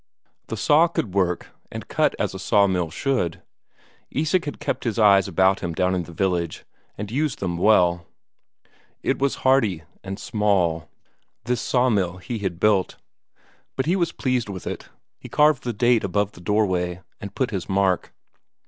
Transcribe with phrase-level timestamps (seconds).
[0.47, 3.43] The saw could work, and cut as a sawmill should;
[4.09, 6.65] Isak had kept his eyes about him down in the village,
[6.97, 8.07] and used them well.
[9.03, 10.89] It was hearty and small,
[11.43, 12.95] this sawmill he had built,
[13.75, 17.51] but he was pleased with it; he carved the date above the doorway, and put
[17.51, 18.11] his mark.